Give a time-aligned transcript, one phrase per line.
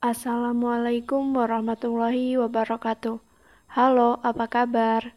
[0.00, 3.20] Assalamualaikum warahmatullahi wabarakatuh.
[3.76, 5.12] Halo, apa kabar?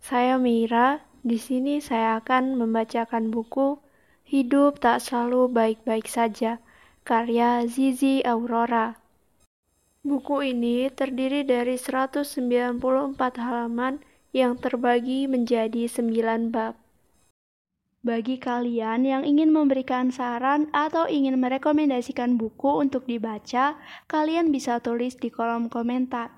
[0.00, 1.04] Saya Mira.
[1.20, 3.76] Di sini saya akan membacakan buku
[4.24, 6.64] Hidup Tak Selalu Baik-Baik Saja,
[7.04, 8.96] karya Zizi Aurora.
[10.00, 12.80] Buku ini terdiri dari 194
[13.36, 14.00] halaman
[14.32, 16.72] yang terbagi menjadi 9 bab.
[18.00, 23.76] Bagi kalian yang ingin memberikan saran atau ingin merekomendasikan buku untuk dibaca,
[24.08, 26.32] kalian bisa tulis di kolom komentar.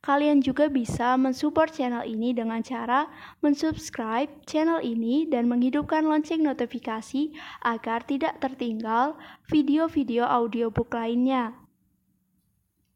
[0.00, 3.04] Kalian juga bisa mensupport channel ini dengan cara
[3.44, 11.67] mensubscribe channel ini dan menghidupkan lonceng notifikasi agar tidak tertinggal video-video audiobook lainnya.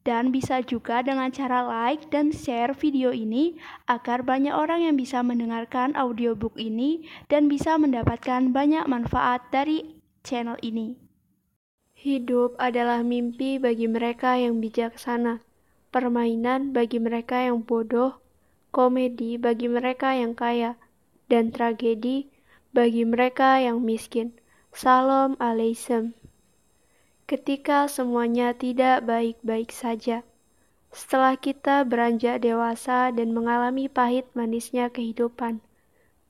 [0.02, 3.54] Dan bisa juga dengan cara like dan share video ini
[3.86, 9.94] agar banyak orang yang bisa mendengarkan audiobook ini dan bisa mendapatkan banyak manfaat dari
[10.26, 10.98] channel ini.
[12.02, 15.38] Hidup adalah mimpi bagi mereka yang bijaksana,
[15.94, 18.18] permainan bagi mereka yang bodoh,
[18.74, 20.74] komedi bagi mereka yang kaya,
[21.30, 22.26] dan tragedi
[22.74, 24.34] bagi mereka yang miskin.
[24.74, 26.10] Salam alaikum
[27.30, 30.26] ketika semuanya tidak baik-baik saja.
[30.92, 35.64] Setelah kita beranjak dewasa dan mengalami pahit manisnya kehidupan,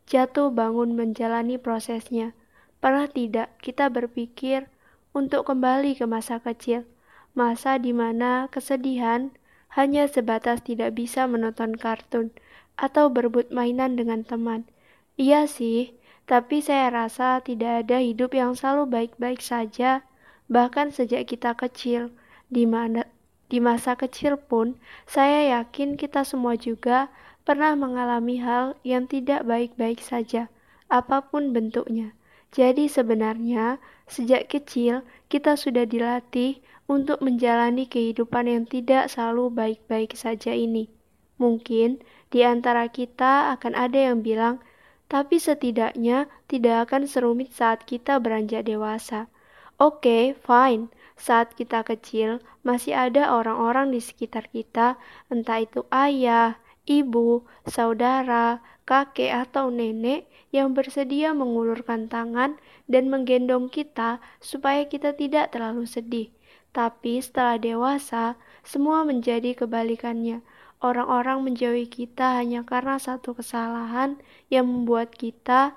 [0.07, 2.31] jatuh bangun menjalani prosesnya,
[2.79, 4.70] pernah tidak kita berpikir
[5.11, 6.87] untuk kembali ke masa kecil,
[7.35, 9.35] masa di mana kesedihan
[9.75, 12.31] hanya sebatas tidak bisa menonton kartun
[12.77, 14.69] atau berebut mainan dengan teman.
[15.19, 15.97] Iya sih,
[16.29, 20.07] tapi saya rasa tidak ada hidup yang selalu baik-baik saja
[20.53, 22.12] bahkan sejak kita kecil,
[22.53, 23.08] di mana
[23.48, 24.77] di masa kecil pun,
[25.08, 27.08] saya yakin kita semua juga
[27.48, 30.53] pernah mengalami hal yang tidak baik-baik saja,
[30.92, 32.12] apa pun bentuknya.
[32.53, 35.00] Jadi sebenarnya, sejak kecil
[35.33, 40.92] kita sudah dilatih untuk menjalani kehidupan yang tidak selalu baik-baik saja ini.
[41.41, 44.61] Mungkin di antara kita akan ada yang bilang,
[45.08, 49.32] tapi setidaknya tidak akan serumit saat kita beranjak dewasa.
[49.83, 50.95] Oke, okay, fine.
[51.19, 54.95] Saat kita kecil, masih ada orang-orang di sekitar kita,
[55.27, 56.55] entah itu ayah,
[56.87, 65.51] ibu, saudara, kakek, atau nenek yang bersedia mengulurkan tangan dan menggendong kita supaya kita tidak
[65.51, 66.31] terlalu sedih.
[66.71, 70.47] Tapi setelah dewasa, semua menjadi kebalikannya.
[70.79, 74.15] Orang-orang menjauhi kita hanya karena satu kesalahan
[74.47, 75.75] yang membuat kita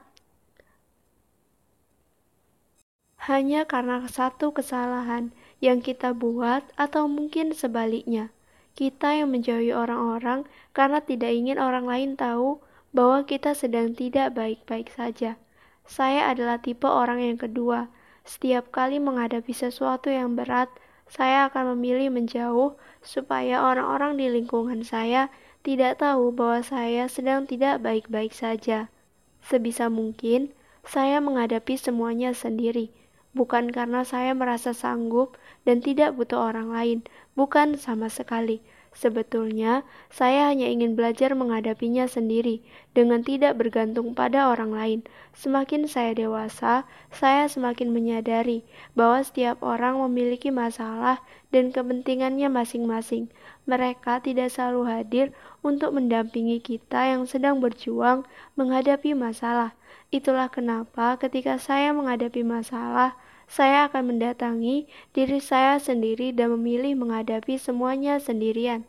[3.26, 8.30] hanya karena satu kesalahan yang kita buat, atau mungkin sebaliknya,
[8.78, 10.46] kita yang menjauhi orang-orang
[10.78, 12.62] karena tidak ingin orang lain tahu
[12.94, 15.42] bahwa kita sedang tidak baik-baik saja.
[15.90, 17.90] Saya adalah tipe orang yang kedua.
[18.30, 20.70] Setiap kali menghadapi sesuatu yang berat,
[21.10, 25.34] saya akan memilih menjauh supaya orang-orang di lingkungan saya
[25.66, 28.94] tidak tahu bahwa saya sedang tidak baik-baik saja.
[29.42, 30.54] Sebisa mungkin,
[30.86, 32.94] saya menghadapi semuanya sendiri
[33.36, 35.36] bukan karena saya merasa sanggup
[35.68, 37.00] dan tidak butuh orang lain,
[37.36, 38.64] bukan sama sekali.
[38.96, 42.64] Sebetulnya, saya hanya ingin belajar menghadapinya sendiri
[42.96, 45.00] dengan tidak bergantung pada orang lain.
[45.36, 48.64] Semakin saya dewasa, saya semakin menyadari
[48.96, 51.20] bahwa setiap orang memiliki masalah
[51.52, 53.28] dan kepentingannya masing-masing.
[53.68, 55.26] Mereka tidak selalu hadir
[55.60, 58.24] untuk mendampingi kita yang sedang berjuang
[58.56, 59.76] menghadapi masalah.
[60.08, 67.56] Itulah kenapa ketika saya menghadapi masalah, saya akan mendatangi diri saya sendiri dan memilih menghadapi
[67.62, 68.86] semuanya sendirian.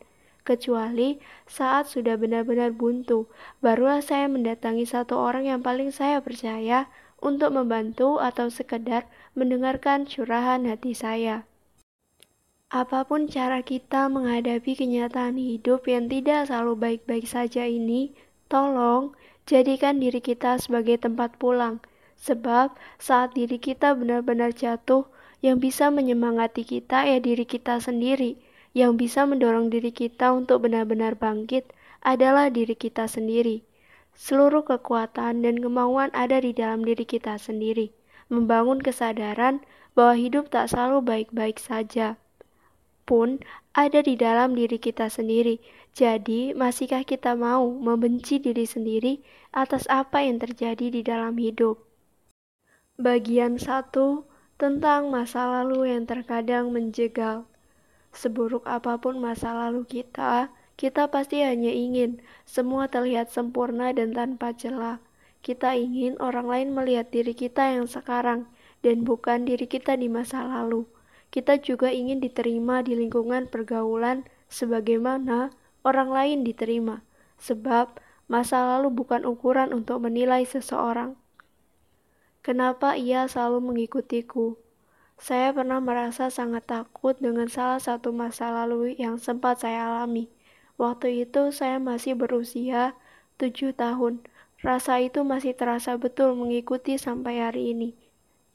[0.47, 3.27] Kecuali saat sudah benar-benar buntu,
[3.59, 6.87] barulah saya mendatangi satu orang yang paling saya percaya
[7.19, 11.43] untuk membantu atau sekedar mendengarkan curahan hati saya.
[12.67, 18.15] Apa pun cara kita menghadapi kenyataan hidup yang tidak selalu baik-baik saja ini,
[18.51, 19.15] tolong
[19.47, 21.83] jadikan diri kita sebagai tempat pulang
[22.17, 25.05] Sebab saat diri kita benar-benar jatuh,
[25.45, 28.41] yang bisa menyemangati kita ya diri kita sendiri.
[28.73, 31.69] Yang bisa mendorong diri kita untuk benar-benar bangkit
[32.01, 33.65] adalah diri kita sendiri.
[34.17, 37.93] Seluruh kekuatan dan kemauan ada di dalam diri kita sendiri.
[38.33, 39.61] Membangun kesadaran
[39.93, 42.17] bahwa hidup tak selalu baik-baik saja
[43.07, 43.39] pun
[43.71, 45.63] ada di dalam diri kita sendiri.
[45.95, 49.23] Jadi, masihkah kita mau membenci diri sendiri
[49.55, 51.86] atas apa yang terjadi di dalam hidup?
[52.97, 54.25] Bagian satu
[54.57, 57.45] tentang masa lalu yang terkadang menjegal.
[58.09, 60.49] Seburuk apa pun masa lalu kita,
[60.81, 62.17] kita pasti hanya ingin
[62.49, 64.97] semua terlihat sempurna dan tanpa celah.
[65.45, 68.49] Kita ingin orang lain melihat diri kita yang sekarang
[68.81, 70.89] dan bukan diri kita di masa lalu.
[71.29, 75.51] kita juga ingin diterima di lingkungan pergaulan sebagaimana
[75.83, 77.03] orang lain diterima,
[77.37, 81.13] sebab masa lalu bukan ukuran untuk menilai seseorang.
[82.47, 84.55] Kenapa ia selalu mengikutiku?
[85.19, 90.31] Saya pernah merasa sangat takut dengan salah satu masa lalu yang sempat saya alami.
[90.79, 92.95] Waktu itu saya masih berusia
[93.35, 94.23] tujuh tahun.
[94.63, 97.99] Rasa itu masih terasa betul mengikuti sampai hari ini.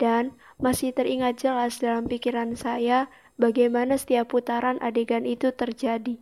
[0.00, 6.16] Dan masih teringat jelas dalam pikiran saya bagaimana setiap putaran adegan itu terjadi.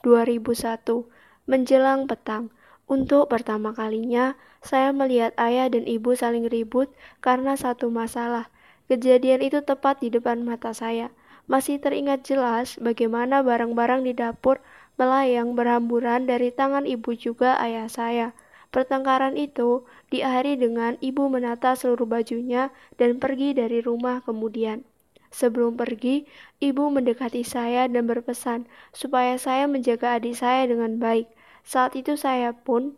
[0.00, 1.04] 2001,
[1.44, 2.48] menjelang petang.
[2.90, 4.34] Untuk pertama kalinya,
[4.66, 6.90] saya melihat ayah dan ibu saling ribut
[7.22, 8.50] karena satu masalah.
[8.90, 11.14] Kejadian itu tepat di depan mata saya.
[11.46, 14.58] Masih teringat jelas bagaimana barang-barang di dapur
[14.98, 18.34] melayang berhamburan dari tangan ibu juga ayah saya.
[18.74, 24.82] Pertengkaran itu diakhiri dengan ibu menata seluruh bajunya dan pergi dari rumah kemudian.
[25.30, 26.26] Sebelum pergi,
[26.58, 31.30] ibu mendekati saya dan berpesan supaya saya menjaga adik saya dengan baik.
[31.66, 32.96] Saat itu saya pun,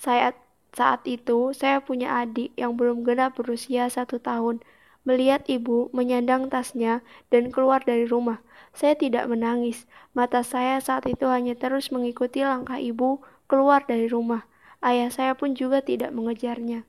[0.00, 0.36] saat,
[0.74, 4.60] saat itu saya punya adik yang belum genap berusia satu tahun.
[5.04, 8.40] Melihat ibu menyandang tasnya dan keluar dari rumah,
[8.72, 9.84] saya tidak menangis.
[10.16, 14.48] Mata saya saat itu hanya terus mengikuti langkah ibu keluar dari rumah.
[14.80, 16.88] Ayah saya pun juga tidak mengejarnya.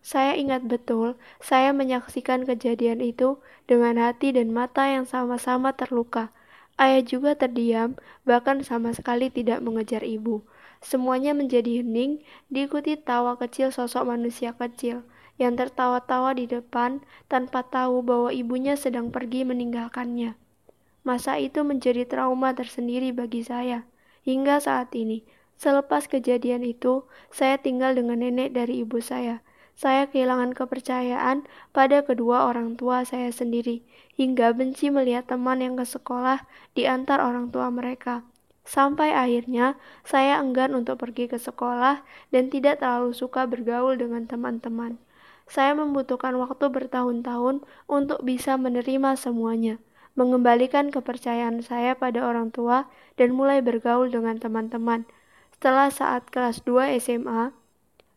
[0.00, 3.36] Saya ingat betul, saya menyaksikan kejadian itu
[3.68, 6.32] dengan hati dan mata yang sama-sama terluka.
[6.80, 10.40] Ayah juga terdiam, bahkan sama sekali tidak mengejar ibu.
[10.80, 15.04] Semuanya menjadi hening, diikuti tawa kecil sosok manusia kecil
[15.36, 20.40] yang tertawa-tawa di depan tanpa tahu bahwa ibunya sedang pergi meninggalkannya.
[21.04, 23.84] Masa itu menjadi trauma tersendiri bagi saya.
[24.24, 25.24] Hingga saat ini,
[25.60, 29.44] selepas kejadian itu, saya tinggal dengan nenek dari ibu saya.
[29.80, 33.80] Saya kehilangan kepercayaan pada kedua orang tua saya sendiri,
[34.12, 36.44] hingga benci melihat teman yang ke sekolah
[36.76, 38.20] di antar orang tua mereka.
[38.60, 45.00] Sampai akhirnya, saya enggan untuk pergi ke sekolah dan tidak terlalu suka bergaul dengan teman-teman.
[45.48, 49.80] Saya membutuhkan waktu bertahun-tahun untuk bisa menerima semuanya,
[50.12, 52.84] mengembalikan kepercayaan saya pada orang tua,
[53.16, 55.08] dan mulai bergaul dengan teman-teman.
[55.56, 57.56] Setelah saat kelas 2 SMA,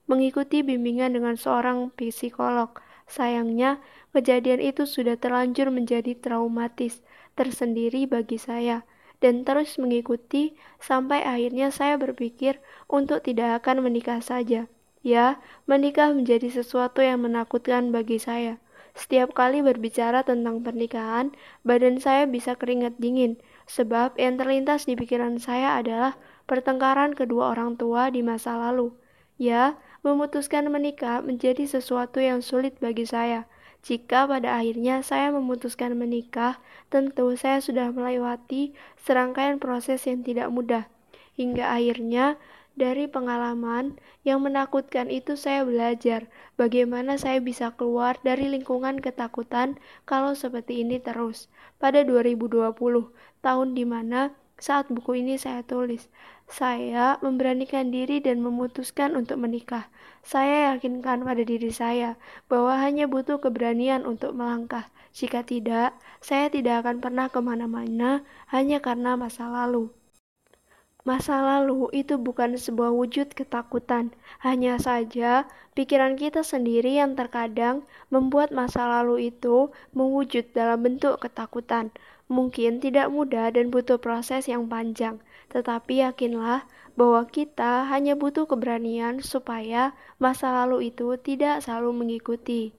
[0.06, 2.74] mengikuti bimbingan dengan seorang psikolog.
[3.08, 3.84] Sayangnya,
[4.16, 7.04] kejadian itu sudah terlanjur menjadi traumatis
[7.36, 8.88] tersendiri bagi saya
[9.24, 10.52] dan terus mengikuti
[10.84, 12.60] sampai akhirnya saya berpikir
[12.92, 14.68] untuk tidak akan menikah saja.
[15.00, 18.60] Ya, menikah menjadi sesuatu yang menakutkan bagi saya.
[18.94, 21.32] Setiap kali berbicara tentang pernikahan,
[21.64, 27.80] badan saya bisa keringat dingin, sebab yang terlintas di pikiran saya adalah pertengkaran kedua orang
[27.80, 28.92] tua di masa lalu.
[29.40, 33.48] Ya, memutuskan menikah menjadi sesuatu yang sulit bagi saya.
[33.84, 38.72] Jika pada akhirnya saya memutuskan menikah, tentu saya sudah melewati
[39.04, 40.88] serangkaian proses yang tidak mudah.
[41.36, 42.40] Hingga akhirnya
[42.74, 46.26] dari pengalaman yang menakutkan itu saya belajar
[46.58, 49.78] bagaimana saya bisa keluar dari lingkungan ketakutan
[50.08, 51.52] kalau seperti ini terus.
[51.78, 52.72] Pada 2020,
[53.44, 54.32] tahun di mana
[54.64, 56.08] saat buku ini saya tulis,
[56.48, 59.92] saya memberanikan diri dan memutuskan untuk menikah.
[60.24, 62.16] Saya yakinkan pada diri saya
[62.48, 64.88] bahwa hanya butuh keberanian untuk melangkah.
[65.12, 68.24] Jika tidak, saya tidak akan pernah ke mana-mana
[68.56, 69.92] hanya karena masa lalu.
[71.04, 78.56] Masa lalu itu bukan sebuah wujud ketakutan, hanya saja pikiran kita sendiri yang terkadang membuat
[78.56, 81.92] masa lalu itu mewujud dalam bentuk ketakutan.
[82.32, 85.20] Mungkin tidak mudah dan butuh proses yang panjang,
[85.52, 86.64] tetapi yakinlah
[86.96, 89.92] bahwa kita hanya butuh keberanian supaya
[90.24, 92.72] masa lalu itu tidak selalu mengikuti.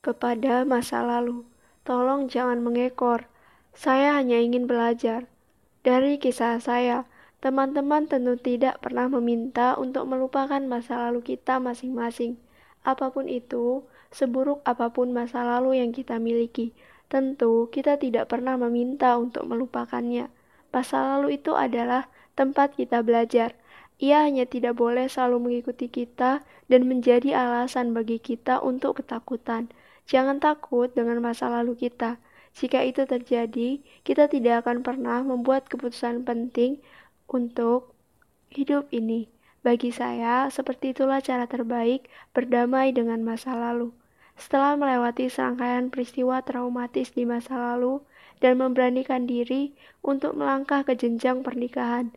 [0.00, 1.44] Kepada masa lalu,
[1.84, 3.28] tolong jangan mengekor.
[3.76, 5.28] Saya hanya ingin belajar
[5.84, 7.04] dari kisah saya
[7.44, 12.40] Teman-teman tentu tidak pernah meminta untuk melupakan masa lalu kita masing-masing.
[12.88, 16.72] Apa pun itu, seburuk apa pun masa lalu yang kita miliki,
[17.12, 20.32] tentu kita tidak pernah meminta untuk melupakannya.
[20.72, 23.52] Masa lalu itu adalah tempat kita belajar.
[24.00, 26.40] Ia hanya tidak boleh selalu mengikuti kita
[26.72, 29.68] dan menjadi alasan bagi kita untuk ketakutan.
[30.08, 32.16] Jangan takut dengan masa lalu kita.
[32.56, 36.80] Jika itu terjadi, kita tidak akan pernah membuat keputusan penting
[37.34, 37.98] untuk
[38.54, 39.26] hidup ini.
[39.66, 43.90] Bagi saya, seperti itulah cara terbaik berdamai dengan masa lalu.
[44.38, 47.98] Setelah melewati serangkaian peristiwa traumatis di masa lalu
[48.38, 49.74] dan memberanikan diri
[50.06, 52.14] untuk melangkah ke jenjang pernikahan,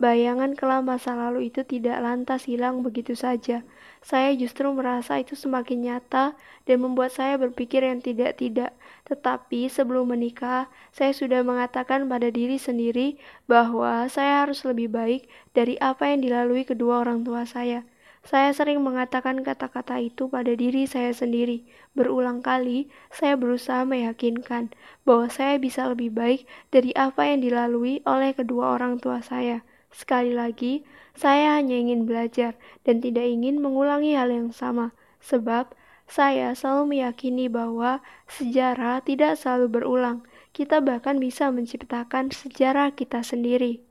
[0.00, 3.60] Bayangan kelam masa lalu itu tidak lantas hilang begitu saja.
[4.00, 8.72] Saya justru merasa itu semakin nyata dan membuat saya berpikir yang tidak-tidak.
[9.04, 15.76] Tetapi sebelum menikah, saya sudah mengatakan pada diri sendiri bahwa saya harus lebih baik dari
[15.84, 17.84] apa yang dilalui kedua orang tua saya.
[18.24, 21.68] Saya sering mengatakan kata-kata itu pada diri saya sendiri.
[21.92, 24.72] Berulang kali, saya berusaha meyakinkan
[25.04, 29.60] bahwa saya bisa lebih baik dari apa yang dilalui oleh kedua orang tua saya.
[29.90, 30.86] Sekali lagi,
[31.18, 32.54] saya hanya ingin belajar
[32.86, 35.74] dan tidak ingin mengulangi hal yang sama, sebab
[36.10, 40.18] saya selalu meyakini bahwa sejarah tidak selalu berulang.
[40.50, 43.82] Kita bahkan bisa menciptakan sejarah kita sendiri.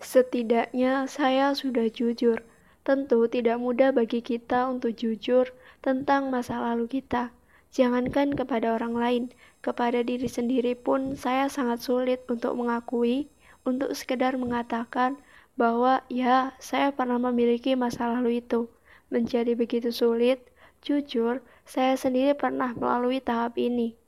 [0.00, 2.44] Setidaknya, saya sudah jujur
[2.80, 5.52] Tentu tidak mudah bagi kita untuk jujur
[5.84, 7.28] tentang masa lalu kita.
[7.76, 9.24] Jangankan kepada orang lain,
[9.60, 13.28] kepada diri sendiri pun saya sangat sulit untuk mengakui,
[13.66, 15.20] untuk sekedar mengatakan
[15.60, 18.70] bahwa ya, saya pernah memiliki masa lalu itu.
[19.12, 20.40] Menjadi begitu sulit,
[20.80, 23.98] jujur, saya sendiri pernah melalui tahap ini.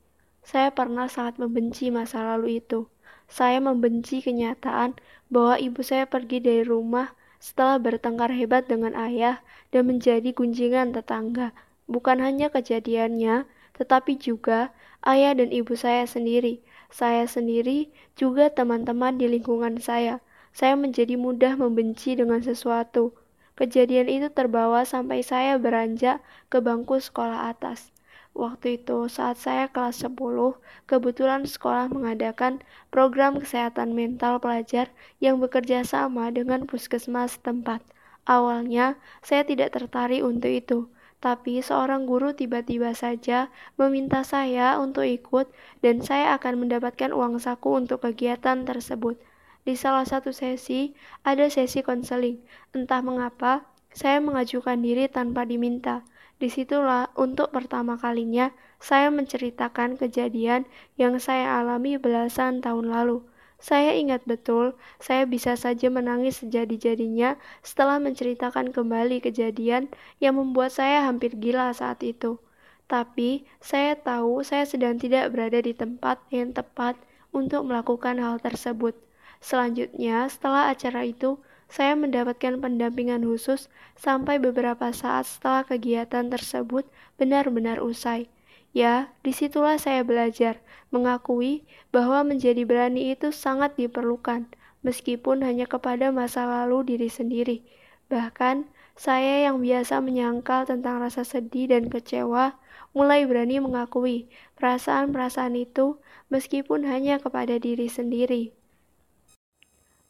[0.42, 2.90] Saya pernah sangat membenci masa lalu itu.
[3.30, 4.98] Saya membenci kenyataan
[5.30, 9.40] bahwa ibu saya pergi dari rumah setelah bertengkar hebat dengan ayah
[9.70, 11.54] dan menjadi gunjingan tetangga.
[11.86, 14.70] Bukan hanya kejadiannya, tetapi juga
[15.02, 16.62] ayah dan ibu saya sendiri.
[16.92, 17.88] Saya sendiri
[18.20, 20.20] juga teman-teman di lingkungan saya.
[20.52, 23.16] Saya menjadi mudah membenci dengan sesuatu.
[23.56, 26.20] Kejadian itu terbawa sampai saya beranjak
[26.52, 27.88] ke bangku sekolah atas.
[28.36, 32.60] Waktu itu saat saya kelas 10, kebetulan sekolah mengadakan
[32.92, 37.80] program kesehatan mental pelajar yang bekerja sama dengan puskesmas tempat.
[38.28, 40.78] Awalnya, saya tidak tertarik untuk itu,
[41.22, 43.46] tapi seorang guru tiba-tiba saja
[43.78, 45.46] meminta saya untuk ikut
[45.78, 49.14] dan saya akan mendapatkan uang saku untuk kegiatan tersebut.
[49.62, 52.42] Di salah satu sesi, ada sesi konseling.
[52.74, 53.62] Entah mengapa,
[53.94, 56.02] saya mengajukan diri tanpa diminta.
[56.42, 58.50] Di situlah untuk pertama kalinya
[58.82, 60.66] saya menceritakan kejadian
[60.98, 63.22] yang saya alami belasan tahun lalu.
[63.62, 69.86] Saya ingat betul, saya bisa saja menangis sejadi-jadinya setelah menceritakan kembali kejadian
[70.18, 72.42] yang membuat saya hampir gila saat itu.
[72.90, 76.98] Tapi, saya tahu saya sedang tidak berada di tempat yang tepat
[77.30, 78.98] untuk melakukan hal tersebut.
[79.38, 81.38] Selanjutnya, setelah acara itu,
[81.70, 86.82] saya mendapatkan pendampingan khusus sampai beberapa saat setelah kegiatan tersebut
[87.14, 88.26] benar-benar usai.
[88.72, 94.48] Ya, di situlah saya belajar mengakui bahwa menjadi berani itu sangat diperlukan,
[94.80, 97.60] meskipun hanya kepada masa lalu diri sendiri.
[98.08, 102.56] Bahkan, saya yang biasa menyangkal tentang rasa sedih dan kecewa,
[102.92, 104.28] mulai berani mengakui
[104.60, 105.96] perasaan-perasaan itu
[106.28, 108.52] meskipun hanya kepada diri sendiri.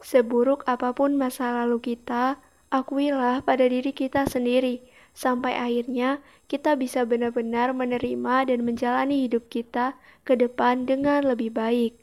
[0.02, 2.42] Seburuk apa pun masa lalu kita,
[2.74, 9.96] akuilah pada diri kita sendiri, sampai akhirnya kita bisa benar-benar menerima dan menjalani hidup kita
[10.24, 11.96] ke depan dengan lebih baik.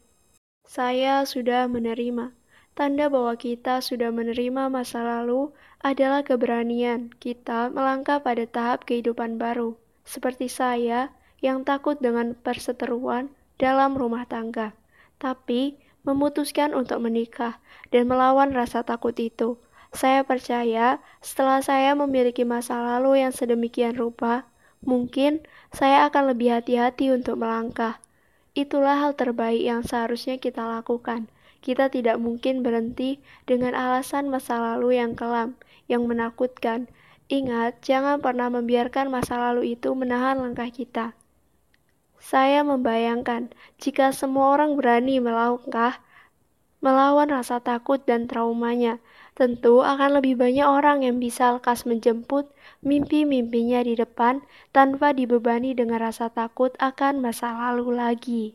[0.70, 2.34] Saya sudah menerima.
[2.78, 5.52] Tanda bahwa kita sudah menerima masa lalu
[5.84, 9.76] adalah keberanian kita melangkah pada tahap kehidupan baru,
[10.08, 11.12] seperti saya
[11.44, 14.72] yang takut dengan perseteruan dalam rumah tangga.
[15.20, 15.76] Tapi
[16.08, 17.60] memutuskan untuk menikah
[17.92, 19.60] dan melawan rasa takut itu.
[19.90, 24.46] Saya percaya setelah saya memiliki masa lalu yang sedemikian rupa,
[24.86, 25.42] mungkin
[25.74, 27.98] saya akan lebih hati-hati untuk melangkah.
[28.54, 31.30] Itulah hal terbaik yang seharusnya kita lakukan.
[31.60, 35.60] Kita tidak mungkin berhenti dengan alasan masa lalu yang kelam,
[35.92, 36.88] yang menakutkan.
[37.30, 41.14] Ingat, jangan pernah membiarkan masa lalu itu menahan langkah kita.
[42.20, 46.04] Saya membayangkan jika semua orang berani melangkah
[46.80, 49.00] melawan rasa takut dan traumanya,
[49.40, 52.46] tentu akan lebih banyak orang yang bisa lekas menjemput
[52.90, 54.36] mimpi-mimpinya di depan
[54.76, 58.46] tanpa dibebani dengan rasa takut akan masa lalu lagi.